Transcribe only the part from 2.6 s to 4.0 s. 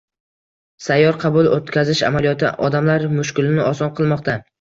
odamlar mushkulini oson